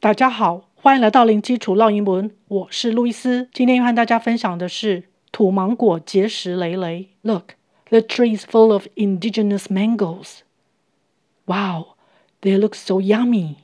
[0.00, 3.48] 大家好，欢迎来到零基础绕英文，我是路易斯。
[3.52, 7.08] 今天要和大家分享的是土芒果结实累累。
[7.22, 7.54] Look,
[7.88, 10.42] the tree is full of indigenous mangoes.
[11.46, 11.96] Wow,
[12.42, 13.56] they look so yummy.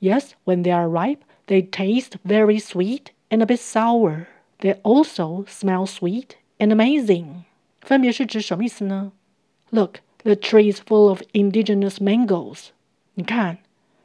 [0.00, 4.26] Yes, when they are ripe, they taste very sweet and a bit sour.
[4.58, 7.44] They also smell sweet and amazing.
[7.80, 9.12] 分别是指什么意思呢？
[9.70, 12.66] Look, the tree is full of indigenous mangoes.
[13.14, 13.60] 你看。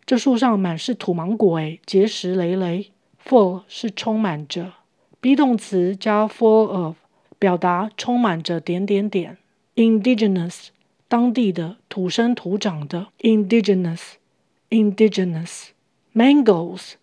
[0.06, 2.92] 这树上满是土芒果，诶，结实累累。
[3.26, 4.74] Full 是充满着
[5.20, 6.96] ，be 动词加 full of，
[7.40, 9.40] 表达充满着点点点。
[9.76, 10.68] Indigenous
[11.08, 15.70] 当地的土生土长的，indigenous，indigenous。
[16.14, 16.94] Mangoes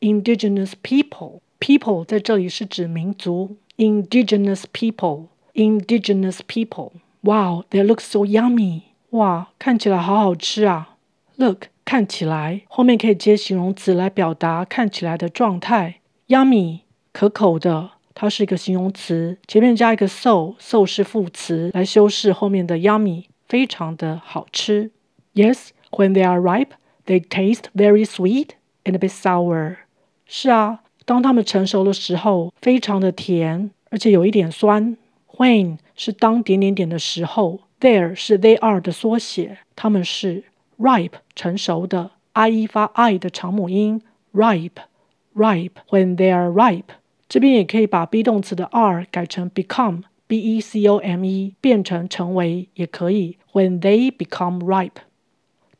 [0.00, 3.56] Indigenous people，people 在这里是指民族。
[3.76, 6.92] Indigenous people，indigenous people。
[7.22, 8.82] Wow，they look so yummy。
[9.10, 10.93] 哇，看起来好好吃啊
[11.36, 16.00] ！Look，看起来后面可以接形容词来表达看起来的状态。
[16.28, 16.80] Yummy，
[17.12, 24.90] 可口的，它是一个形容词，前面加一个 so，so 是副词来修饰后面的 yummy，非常的好吃。
[25.34, 28.50] Yes，when they are ripe，they taste very sweet
[28.84, 29.76] and a bit sour。
[30.26, 34.96] 是啊，当它们成熟的时候，非常的甜，而且有一点酸。
[35.36, 40.44] When 是当点点点的时候，there 是 they are 的缩写，它们是。
[40.78, 45.70] Ripe 成熟的 i e 发 i 的长母音，ripe，ripe。
[45.88, 46.94] When they are ripe，
[47.28, 53.38] 这边也可以把 be 动词的 r 改成 become，b e c o m e，变成成为也可以。
[53.52, 55.02] When they become ripe。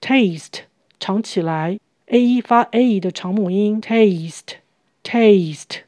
[0.00, 0.60] taste
[1.00, 5.80] 尝起来，a e 发 a 的长母音，taste，taste。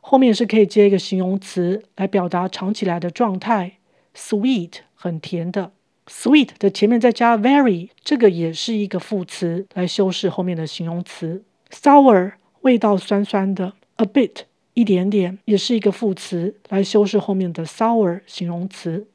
[0.00, 3.78] 后面是可以接一个形容词来表达尝起来的状态
[4.14, 5.72] ，sweet 很甜的。
[6.06, 11.44] Sweet 的前面再加 very，这个也是一个副词来修饰后面的形容词。
[11.70, 12.32] Sour
[12.62, 14.42] 味道酸酸的，a bit
[14.74, 19.06] 一点点也是一个副词来修饰后面的 sour 形容词。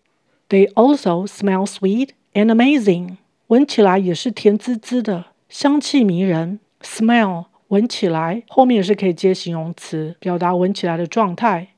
[0.50, 3.18] They also smell sweet and amazing，
[3.48, 6.60] 闻起来也是甜滋滋的，香气迷人。
[6.82, 11.70] Smell 闻起来后面也是可以接形容词，表达闻起来的状态。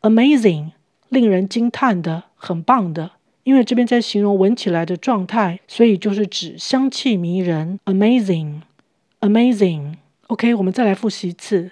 [0.00, 0.70] Amazing
[1.10, 3.10] 令人惊叹的，很棒的。
[3.43, 11.71] 因为这边在形容闻起来的状态，所以就是指香气迷人，amazing，amazing。OK，我们再来复习一次。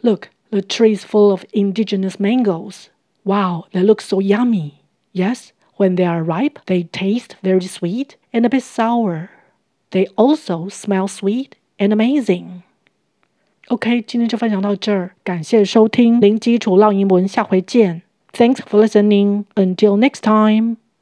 [0.00, 2.86] Look, the tree is full of indigenous mangoes.
[3.22, 4.72] Wow, they look so yummy.
[5.12, 9.28] Yes, when they are ripe, they taste very sweet and a bit sour.
[9.90, 12.62] They also smell sweet and amazing.
[13.68, 18.02] OK，今天就分享到这儿，感谢收听零基础绕英文，下回见。
[18.32, 19.44] Thanks for listening.
[19.54, 20.82] Until next time.